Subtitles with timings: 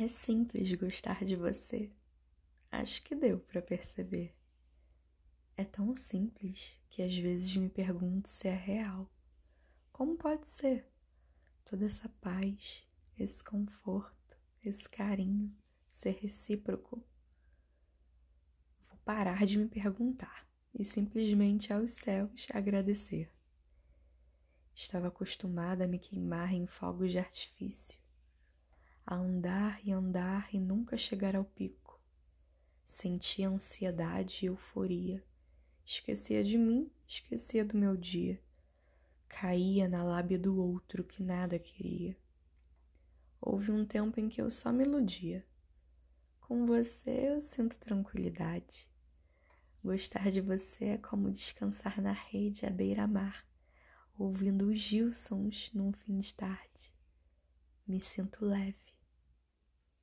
[0.00, 1.90] É simples gostar de você.
[2.70, 4.32] Acho que deu para perceber.
[5.56, 9.12] É tão simples que às vezes me pergunto se é real.
[9.90, 10.88] Como pode ser?
[11.64, 12.86] Toda essa paz,
[13.18, 15.52] esse conforto, esse carinho
[15.88, 17.04] ser recíproco.
[18.88, 23.34] Vou parar de me perguntar e simplesmente aos céus agradecer.
[24.76, 27.98] Estava acostumada a me queimar em fogos de artifício
[29.10, 31.98] a andar e andar e nunca chegar ao pico.
[32.84, 35.24] Sentia ansiedade e euforia.
[35.82, 38.38] Esquecia de mim, esquecia do meu dia.
[39.26, 42.18] Caía na lábia do outro que nada queria.
[43.40, 45.42] Houve um tempo em que eu só me iludia.
[46.42, 48.90] Com você eu sinto tranquilidade.
[49.82, 53.48] Gostar de você é como descansar na rede à beira-mar,
[54.18, 56.92] ouvindo os Gilsons num fim de tarde.
[57.86, 58.97] Me sinto leve